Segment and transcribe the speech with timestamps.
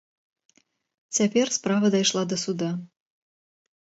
[1.17, 2.71] Цяпер справа дайшла да суда.